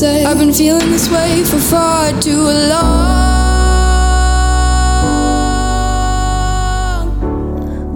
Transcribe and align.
say 0.00 0.24
I've 0.24 0.38
been 0.38 0.54
feeling 0.54 0.90
this 0.90 1.10
way 1.10 1.44
for 1.44 1.58
far 1.58 2.18
too 2.20 2.42
long. 2.70 3.18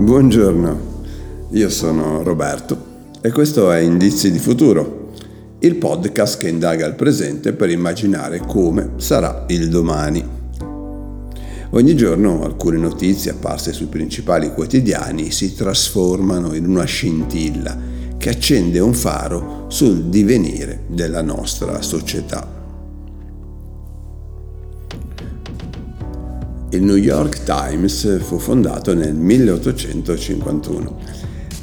Buongiorno, 0.05 0.81
io 1.53 1.71
sono 1.71 2.23
Roberto 2.23 2.77
e 3.23 3.33
questo 3.33 3.71
è 3.71 3.79
Indizi 3.79 4.31
di 4.31 4.39
Futuro, 4.39 5.13
il 5.61 5.77
podcast 5.77 6.37
che 6.37 6.51
indaga 6.51 6.85
il 6.85 6.95
presente 6.95 7.55
per 7.55 7.71
immaginare 7.71 8.41
come 8.41 8.91
sarà 8.97 9.47
il 9.49 9.71
domani. 9.71 10.23
Ogni 11.71 11.97
giorno 11.97 12.45
alcune 12.45 12.77
notizie 12.77 13.31
apparse 13.31 13.73
sui 13.73 13.87
principali 13.87 14.53
quotidiani 14.53 15.31
si 15.31 15.55
trasformano 15.55 16.53
in 16.53 16.69
una 16.69 16.85
scintilla 16.85 17.93
che 18.25 18.31
accende 18.31 18.79
un 18.79 18.95
faro 18.95 19.67
sul 19.69 20.05
divenire 20.05 20.85
della 20.87 21.21
nostra 21.21 21.83
società. 21.83 22.49
Il 26.71 26.83
New 26.83 26.97
York 26.97 27.43
Times 27.43 28.23
fu 28.23 28.39
fondato 28.39 28.95
nel 28.95 29.13
1851. 29.13 30.99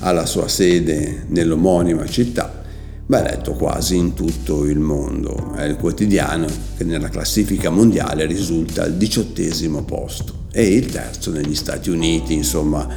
Ha 0.01 0.11
la 0.11 0.27
sua 0.27 0.47
sede 0.47 1.25
nell'omonima 1.29 2.05
città 2.05 2.61
ma 3.07 3.23
è 3.25 3.31
letto 3.31 3.53
quasi 3.53 3.95
in 3.95 4.13
tutto 4.13 4.65
il 4.65 4.77
mondo. 4.77 5.53
È 5.55 5.63
il 5.63 5.77
quotidiano 5.77 6.45
che 6.77 6.83
nella 6.83 7.09
classifica 7.09 7.71
mondiale 7.71 8.27
risulta 8.27 8.83
al 8.83 8.93
diciottesimo 8.97 9.83
posto 9.83 10.45
e 10.51 10.75
il 10.75 10.91
terzo 10.91 11.31
negli 11.31 11.55
Stati 11.55 11.89
Uniti, 11.89 12.35
insomma, 12.35 12.87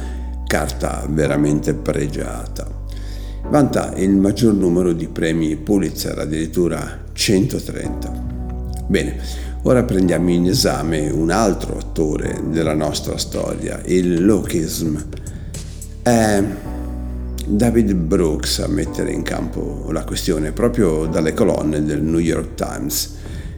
carta 0.45 1.03
veramente 1.09 1.73
pregiata. 1.73 2.74
Vanta 3.47 3.93
il 3.95 4.09
maggior 4.09 4.53
numero 4.53 4.91
di 4.91 5.07
premi 5.07 5.55
Pulitzer, 5.55 6.17
addirittura 6.17 7.03
130. 7.13 8.23
Bene, 8.87 9.17
ora 9.61 9.83
prendiamo 9.83 10.31
in 10.31 10.47
esame 10.47 11.09
un 11.09 11.29
altro 11.29 11.77
attore 11.77 12.41
della 12.49 12.73
nostra 12.73 13.17
storia, 13.17 13.81
il 13.85 14.25
Lokism. 14.25 14.97
È 16.01 16.43
David 17.47 17.93
Brooks 17.93 18.59
a 18.59 18.67
mettere 18.67 19.11
in 19.11 19.21
campo 19.21 19.85
la 19.91 20.03
questione 20.03 20.51
proprio 20.51 21.05
dalle 21.05 21.33
colonne 21.33 21.83
del 21.83 22.01
New 22.01 22.19
York 22.19 22.55
Times. 22.55 23.13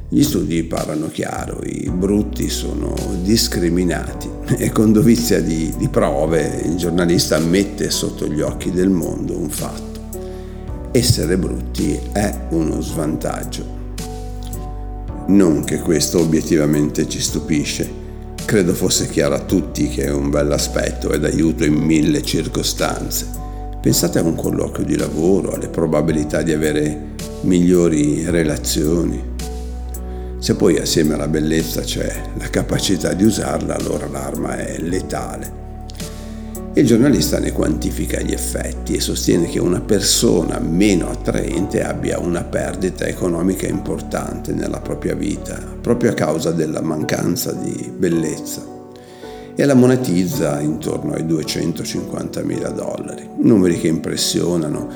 Gli 0.10 0.24
studi 0.24 0.64
parlano 0.64 1.10
chiaro, 1.10 1.60
i 1.64 1.90
brutti 1.90 2.50
sono 2.50 2.96
discriminati 3.24 4.30
e 4.58 4.72
con 4.72 4.94
dovizia 4.94 5.42
di, 5.42 5.74
di 5.78 5.90
prove 5.90 6.62
il 6.64 6.76
giornalista 6.76 7.38
mette 7.40 7.90
sotto 7.90 8.28
gli 8.28 8.42
occhi 8.42 8.72
del 8.72 8.90
mondo 8.90 9.38
un 9.38 9.50
fatto. 9.50 10.00
Essere 10.92 11.38
brutti 11.38 12.00
è 12.14 12.34
uno 12.50 12.80
svantaggio. 12.82 13.76
Non 15.28 15.64
che 15.66 15.80
questo 15.80 16.20
obiettivamente 16.20 17.10
ci 17.10 17.20
stupisce, 17.20 17.90
credo 18.46 18.74
fosse 18.74 19.10
chiaro 19.10 19.36
a 19.36 19.42
tutti 19.42 19.90
che 19.90 20.06
è 20.06 20.12
un 20.12 20.30
bel 20.30 20.52
aspetto 20.52 21.12
ed 21.12 21.26
aiuto 21.26 21.66
in 21.66 21.74
mille 21.74 22.22
circostanze 22.22 23.46
Pensate 23.88 24.20
a 24.20 24.24
un 24.24 24.36
colloquio 24.36 24.86
di 24.86 24.98
lavoro, 24.98 25.54
alle 25.54 25.70
probabilità 25.70 26.42
di 26.42 26.52
avere 26.52 27.14
migliori 27.44 28.30
relazioni. 28.30 29.36
Se 30.40 30.56
poi 30.56 30.78
assieme 30.78 31.16
alla 31.16 31.28
bellezza 31.28 31.82
c'è 31.82 32.22
la 32.38 32.50
capacità 32.50 33.14
di 33.14 33.24
usarla, 33.24 33.76
allora 33.76 34.08
l'arma 34.08 34.58
è 34.58 34.78
letale. 34.80 35.66
Il 36.74 36.86
giornalista 36.86 37.40
ne 37.40 37.52
quantifica 37.52 38.22
gli 38.22 38.34
effetti 38.34 38.94
e 38.94 39.00
sostiene 39.00 39.48
che 39.48 39.60
una 39.60 39.82
persona 39.82 40.60
meno 40.60 41.10
attraente 41.10 41.84
abbia 41.84 42.20
una 42.20 42.44
perdita 42.44 43.06
economica 43.06 43.66
importante 43.66 44.54
nella 44.54 44.80
propria 44.80 45.16
vita, 45.16 45.60
proprio 45.82 46.12
a 46.12 46.14
causa 46.14 46.52
della 46.52 46.82
mancanza 46.82 47.52
di 47.52 47.92
bellezza 47.98 48.76
e 49.56 49.66
la 49.66 49.74
monetizza 49.74 50.60
intorno 50.62 51.14
ai 51.14 51.26
250 51.26 52.44
mila 52.44 52.70
dollari. 52.70 53.28
Numeri 53.38 53.80
che 53.80 53.88
impressionano, 53.88 54.88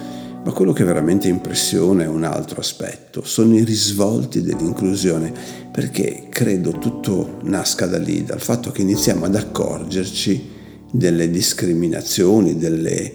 ma 0.43 0.51
quello 0.51 0.73
che 0.73 0.83
veramente 0.83 1.27
impressiona 1.27 2.03
è 2.03 2.07
un 2.07 2.23
altro 2.23 2.59
aspetto, 2.59 3.23
sono 3.23 3.55
i 3.55 3.63
risvolti 3.63 4.41
dell'inclusione, 4.41 5.31
perché 5.71 6.27
credo 6.29 6.71
tutto 6.71 7.37
nasca 7.43 7.85
da 7.85 7.99
lì, 7.99 8.23
dal 8.23 8.41
fatto 8.41 8.71
che 8.71 8.81
iniziamo 8.81 9.25
ad 9.25 9.35
accorgerci 9.35 10.49
delle 10.91 11.29
discriminazioni, 11.29 12.57
delle 12.57 13.13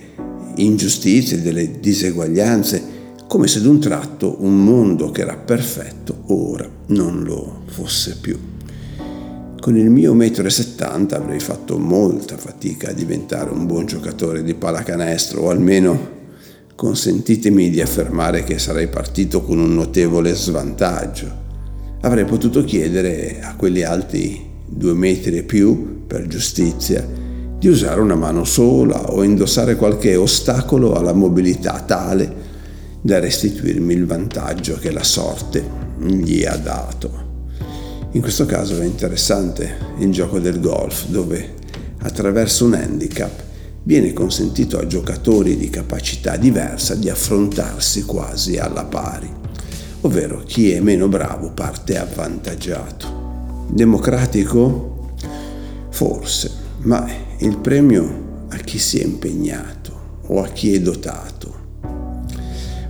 ingiustizie, 0.57 1.43
delle 1.43 1.81
diseguaglianze, 1.81 2.95
come 3.27 3.49
se 3.49 3.61
d'un 3.61 3.81
tratto 3.81 4.37
un 4.39 4.65
mondo 4.65 5.11
che 5.11 5.23
era 5.23 5.37
perfetto 5.37 6.23
ora 6.27 6.69
non 6.87 7.25
lo 7.25 7.63
fosse 7.67 8.19
più. 8.21 8.39
Con 9.59 9.77
il 9.77 9.91
mio 9.91 10.15
1,70 10.15 11.01
m 11.01 11.09
avrei 11.11 11.41
fatto 11.41 11.77
molta 11.77 12.37
fatica 12.37 12.91
a 12.91 12.93
diventare 12.93 13.51
un 13.51 13.67
buon 13.67 13.87
giocatore 13.87 14.45
di 14.45 14.55
pallacanestro 14.55 15.43
o 15.43 15.51
almeno 15.51 16.15
consentitemi 16.77 17.71
di 17.71 17.81
affermare 17.81 18.45
che 18.45 18.59
sarei 18.59 18.89
partito 18.89 19.41
con 19.43 19.59
un 19.59 19.75
notevole 19.75 20.35
svantaggio. 20.35 21.45
Avrei 22.03 22.27
potuto 22.27 22.63
chiedere 22.65 23.41
a 23.41 23.57
quelli 23.57 23.83
alti 23.83 24.45
due 24.67 24.93
metri 24.93 25.39
e 25.39 25.43
più, 25.43 26.05
per 26.07 26.27
giustizia, 26.27 27.05
di 27.59 27.67
usare 27.67 28.01
una 28.01 28.15
mano 28.15 28.45
sola 28.45 29.11
o 29.11 29.23
indossare 29.23 29.75
qualche 29.77 30.17
ostacolo 30.17 30.95
alla 30.95 31.15
mobilità 31.15 31.81
tale 31.81 32.45
da 33.01 33.19
restituirmi 33.19 33.95
il 33.95 34.05
vantaggio 34.05 34.77
che 34.77 34.91
la 34.91 35.03
sorte 35.03 35.65
gli 35.99 36.45
ha 36.45 36.57
dato. 36.57 37.25
In 38.13 38.21
questo 38.21 38.45
caso 38.45 38.79
è 38.79 38.85
interessante 38.85 39.95
il 39.99 40.13
gioco 40.13 40.39
del 40.39 40.61
golf 40.61 41.07
dove 41.07 41.55
attraverso 42.03 42.67
un 42.67 42.75
handicap 42.75 43.46
viene 43.87 44.13
consentito 44.13 44.79
a 44.79 44.87
giocatori 44.87 45.57
di 45.57 45.71
capacità 45.71 46.37
diversa 46.37 46.97
di 46.97 47.09
affrontarsi 47.09 48.03
quasi 48.03 48.59
alla 48.59 48.85
pari, 48.85 49.33
ovvero 50.01 50.43
chi 50.45 50.73
è 50.73 50.81
meno 50.81 51.07
bravo 51.07 51.53
parte 51.53 51.97
avvantaggiato. 51.97 53.65
Democratico? 53.71 55.15
Forse, 55.91 56.51
ma 56.81 57.09
il 57.39 57.57
premio 57.59 58.47
a 58.49 58.57
chi 58.57 58.79
si 58.79 58.99
è 58.99 59.05
impegnato 59.05 60.21
o 60.27 60.43
a 60.43 60.49
chi 60.49 60.75
è 60.75 60.81
dotato. 60.81 61.55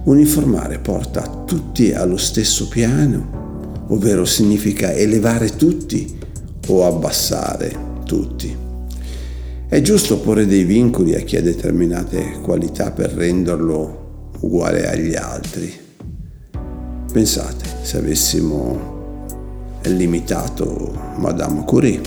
Uniformare 0.04 0.78
porta 0.78 1.44
tutti 1.44 1.92
allo 1.92 2.16
stesso 2.16 2.68
piano 2.68 3.44
ovvero 3.88 4.24
significa 4.24 4.92
elevare 4.92 5.54
tutti 5.56 6.18
o 6.68 6.86
abbassare 6.86 8.00
tutti. 8.04 8.65
È 9.68 9.80
giusto 9.80 10.20
porre 10.20 10.46
dei 10.46 10.62
vincoli 10.62 11.16
a 11.16 11.20
chi 11.20 11.36
ha 11.36 11.42
determinate 11.42 12.38
qualità 12.40 12.92
per 12.92 13.10
renderlo 13.10 14.30
uguale 14.38 14.88
agli 14.88 15.16
altri. 15.16 15.72
Pensate 17.12 17.64
se 17.82 17.98
avessimo 17.98 19.78
limitato 19.82 20.96
Madame 21.16 21.64
Curie, 21.64 22.00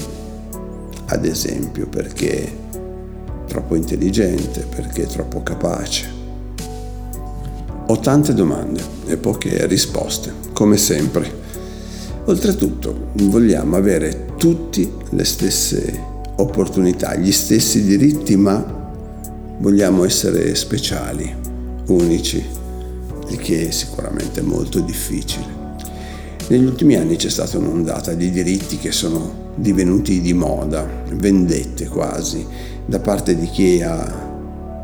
ad 1.08 1.26
esempio, 1.26 1.88
perché 1.88 2.50
troppo 3.46 3.76
intelligente, 3.76 4.66
perché 4.74 5.06
troppo 5.06 5.44
capace. 5.44 6.08
Ho 7.88 8.00
tante 8.00 8.34
domande 8.34 8.82
e 9.06 9.18
poche 9.18 9.68
risposte, 9.68 10.32
come 10.54 10.78
sempre. 10.78 11.30
Oltretutto 12.24 13.10
vogliamo 13.14 13.76
avere 13.76 14.28
tutti 14.38 14.90
le 15.10 15.26
stesse 15.26 16.18
opportunità, 16.42 17.16
gli 17.16 17.32
stessi 17.32 17.84
diritti, 17.84 18.36
ma 18.36 18.78
vogliamo 19.60 20.06
essere 20.06 20.56
speciali, 20.56 21.34
unici, 21.88 22.44
il 23.30 23.38
che 23.38 23.68
è 23.68 23.72
sicuramente 23.72 24.42
molto 24.42 24.80
difficile. 24.80 25.58
Negli 26.48 26.66
ultimi 26.66 26.96
anni 26.96 27.16
c'è 27.16 27.30
stata 27.30 27.58
un'ondata 27.58 28.14
di 28.14 28.32
diritti 28.32 28.78
che 28.78 28.92
sono 28.92 29.48
divenuti 29.56 30.22
di 30.22 30.34
moda, 30.34 30.88
vendette 31.12 31.88
quasi, 31.88 32.46
da 32.86 33.00
parte 33.00 33.38
di 33.38 33.48
chi 33.48 33.82
ha 33.82 34.28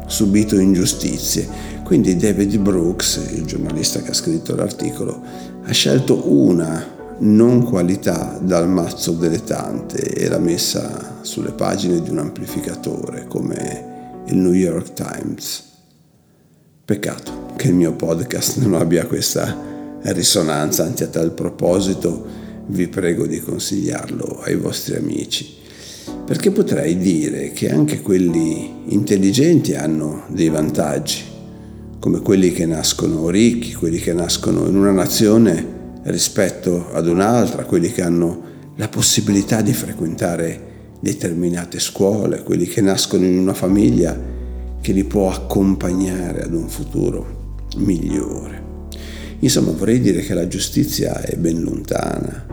subito 0.06 0.60
ingiustizie. 0.60 1.74
Quindi 1.84 2.16
David 2.18 2.58
Brooks, 2.58 3.30
il 3.34 3.46
giornalista 3.46 4.01
che 4.01 4.12
ha 4.12 4.13
scritto 4.13 4.56
l'articolo, 4.56 5.22
ha 5.63 5.72
scelto 5.72 6.31
una 6.31 6.95
non 7.20 7.64
qualità 7.64 8.38
dal 8.42 8.68
mazzo 8.68 9.12
delle 9.14 9.44
tante 9.44 10.02
e 10.02 10.28
l'ha 10.28 10.40
messa 10.40 11.20
sulle 11.22 11.52
pagine 11.52 12.02
di 12.02 12.10
un 12.10 12.18
amplificatore 12.18 13.26
come 13.28 14.24
il 14.26 14.36
New 14.36 14.52
York 14.52 14.94
Times. 14.94 15.64
Peccato 16.84 17.54
che 17.56 17.70
il 17.70 17.74
mio 17.74 17.94
podcast 17.94 18.58
non 18.58 18.74
abbia 18.76 19.06
questa 19.06 19.56
risonanza, 20.02 20.84
anzi 20.84 21.04
a 21.04 21.08
tal 21.08 21.32
proposito 21.32 22.44
vi 22.68 22.88
prego 22.88 23.26
di 23.26 23.40
consigliarlo 23.40 24.42
ai 24.44 24.56
vostri 24.56 24.96
amici, 24.96 25.48
perché 26.26 26.52
potrei 26.52 26.98
dire 26.98 27.52
che 27.52 27.72
anche 27.72 28.02
quelli 28.02 28.84
intelligenti 28.88 29.74
hanno 29.74 30.24
dei 30.28 30.50
vantaggi, 30.50 31.24
come 32.00 32.20
quelli 32.20 32.52
che 32.52 32.66
nascono 32.66 33.30
ricchi, 33.30 33.74
quelli 33.74 33.98
che 33.98 34.14
nascono 34.14 34.68
in 34.68 34.76
una 34.76 34.92
nazione 34.92 35.75
rispetto 36.06 36.92
ad 36.92 37.07
un'altra, 37.07 37.66
quelli 37.66 37.92
che 37.92 38.02
hanno 38.02 38.54
la 38.75 38.88
possibilità 38.88 39.62
di 39.62 39.74
frequentare 39.74 40.74
determinate 41.00 41.80
scuole, 41.80 42.44
quelli 42.44 42.66
che 42.66 42.81
nascono 42.81 43.25
in 43.25 43.38
una 43.38 43.54
famiglia 43.54 44.18
che 44.81 44.92
li 44.92 45.04
può 45.04 45.31
accompagnare 45.31 46.44
ad 46.44 46.54
un 46.54 46.68
futuro 46.68 47.63
migliore. 47.78 48.63
Insomma, 49.40 49.72
vorrei 49.72 50.00
dire 50.00 50.22
che 50.22 50.34
la 50.34 50.48
giustizia 50.48 51.22
è 51.22 51.36
ben 51.36 51.62
lontana 51.62 52.46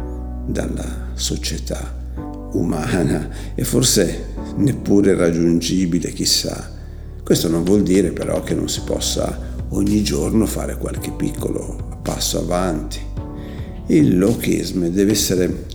dalla 0.46 1.10
società 1.14 2.00
umana 2.52 3.28
e 3.55 3.64
forse 3.64 4.31
neppure 4.56 5.14
raggiungibile, 5.14 6.12
chissà. 6.12 6.70
Questo 7.22 7.48
non 7.48 7.64
vuol 7.64 7.82
dire 7.82 8.10
però 8.10 8.43
che 8.43 8.55
non 8.55 8.69
si 8.69 8.81
possa 8.84 9.50
ogni 9.70 10.02
giorno 10.02 10.44
fare 10.46 10.76
qualche 10.76 11.10
piccolo 11.12 12.00
passo 12.02 12.38
avanti. 12.38 13.12
Il 13.87 14.17
lochismo 14.17 14.88
deve 14.88 15.12
essere 15.12 15.67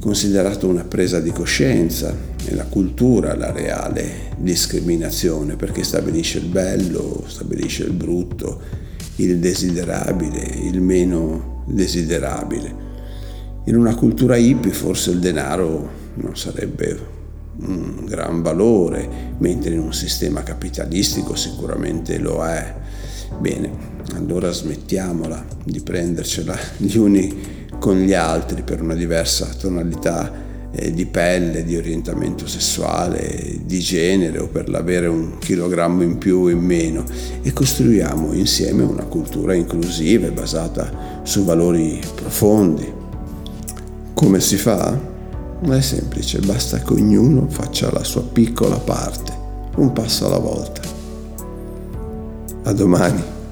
considerato 0.00 0.68
una 0.68 0.84
presa 0.84 1.20
di 1.20 1.30
coscienza 1.30 2.14
e 2.44 2.54
la 2.54 2.64
cultura 2.64 3.34
la 3.36 3.52
reale 3.52 4.32
discriminazione 4.36 5.56
perché 5.56 5.82
stabilisce 5.82 6.38
il 6.38 6.46
bello, 6.46 7.24
stabilisce 7.26 7.84
il 7.84 7.92
brutto, 7.92 8.60
il 9.16 9.38
desiderabile, 9.38 10.42
il 10.42 10.80
meno 10.80 11.62
desiderabile. 11.66 12.82
In 13.64 13.76
una 13.76 13.94
cultura 13.94 14.36
hippie 14.36 14.72
forse 14.72 15.10
il 15.12 15.20
denaro 15.20 16.02
non 16.16 16.36
sarebbe 16.36 17.12
un 17.60 18.04
gran 18.04 18.42
valore, 18.42 19.08
mentre 19.38 19.74
in 19.74 19.80
un 19.80 19.94
sistema 19.94 20.42
capitalistico 20.42 21.34
sicuramente 21.34 22.18
lo 22.18 22.44
è. 22.44 22.74
Bene, 23.38 23.70
allora 24.14 24.50
smettiamola 24.50 25.44
di 25.64 25.80
prendercela 25.80 26.56
gli 26.78 26.96
uni 26.96 27.52
con 27.78 27.98
gli 27.98 28.14
altri 28.14 28.62
per 28.62 28.80
una 28.80 28.94
diversa 28.94 29.46
tonalità 29.58 30.42
eh, 30.76 30.92
di 30.92 31.06
pelle, 31.06 31.64
di 31.64 31.76
orientamento 31.76 32.46
sessuale, 32.46 33.60
di 33.64 33.78
genere 33.80 34.38
o 34.38 34.48
per 34.48 34.68
l'avere 34.68 35.06
un 35.06 35.38
chilogrammo 35.38 36.02
in 36.02 36.18
più 36.18 36.40
o 36.40 36.50
in 36.50 36.58
meno 36.58 37.04
e 37.42 37.52
costruiamo 37.52 38.32
insieme 38.32 38.82
una 38.82 39.04
cultura 39.04 39.54
inclusiva 39.54 40.26
e 40.26 40.32
basata 40.32 41.20
su 41.22 41.44
valori 41.44 42.00
profondi. 42.14 42.92
Come 44.14 44.40
si 44.40 44.56
fa? 44.56 45.12
È 45.60 45.80
semplice, 45.80 46.40
basta 46.40 46.78
che 46.78 46.92
ognuno 46.92 47.48
faccia 47.48 47.90
la 47.92 48.04
sua 48.04 48.22
piccola 48.22 48.76
parte, 48.76 49.32
un 49.76 49.92
passo 49.92 50.26
alla 50.26 50.38
volta. 50.38 50.83
A 52.64 52.72
domani. 52.72 53.43